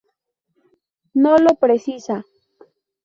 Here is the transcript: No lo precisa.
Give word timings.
No 1.13 1.37
lo 1.37 1.51
precisa. 1.59 2.25